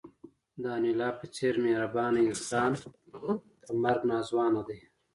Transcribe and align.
د 0.61 0.63
انیلا 0.77 1.09
په 1.19 1.25
څېر 1.35 1.53
مهربان 1.65 2.13
انسان 2.25 2.71
ته 2.81 2.87
مرګ 3.83 4.01
ناځوانه 4.11 4.61
دی 4.67 4.79